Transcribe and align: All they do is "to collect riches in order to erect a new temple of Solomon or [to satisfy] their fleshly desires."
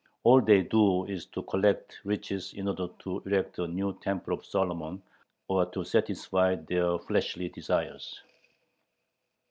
All 0.23 0.41
they 0.41 0.63
do 0.63 1.05
is 1.05 1.27
"to 1.27 1.43
collect 1.43 1.99
riches 2.05 2.53
in 2.55 2.67
order 2.67 2.87
to 3.03 3.21
erect 3.27 3.59
a 3.59 3.67
new 3.67 3.93
temple 4.01 4.33
of 4.33 4.43
Solomon 4.43 5.03
or 5.47 5.67
[to 5.67 5.83
satisfy] 5.83 6.55
their 6.55 6.97
fleshly 6.97 7.49
desires." 7.49 8.19